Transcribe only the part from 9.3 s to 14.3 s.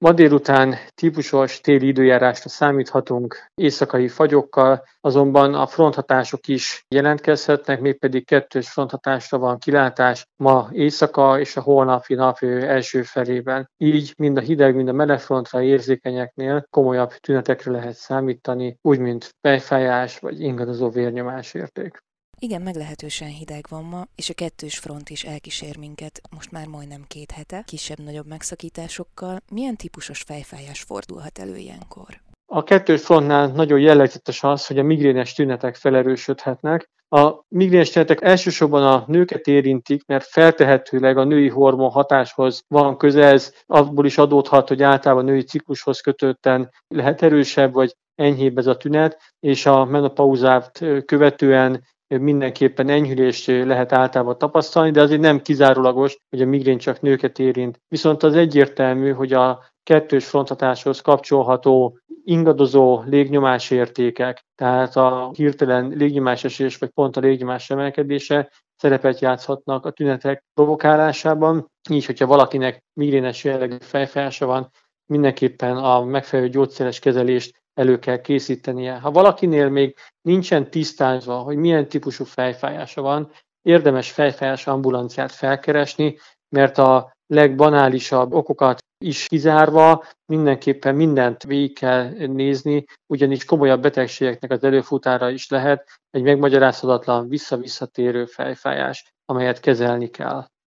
van kilátás ma éjszaka és a holnapi nap első felében. Így